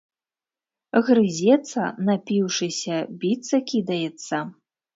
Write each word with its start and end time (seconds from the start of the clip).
Грызецца, 1.09 1.81
напіўшыся, 2.09 2.99
біцца 3.21 3.57
кідаецца. 3.71 4.45